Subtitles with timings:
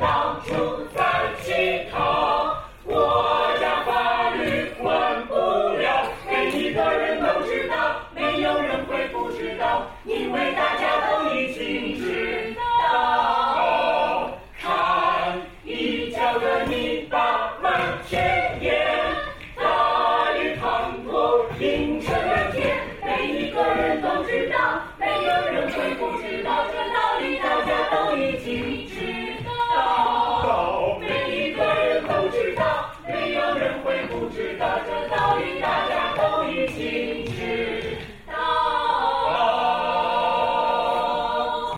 [0.00, 0.52] 到处
[0.94, 1.02] 在
[1.42, 2.94] 乞讨，国
[3.60, 7.74] 家法律管不了，每一个人都知道，
[8.14, 14.30] 没有人会不知道，因为大家都已经知道。
[14.60, 18.86] 看一江的泥巴满天野，
[19.56, 20.64] 大雨滂
[21.08, 22.14] 沱映成
[22.52, 26.61] 天，每一个人都知道，没有人会不知道。
[34.22, 34.91] 不知道。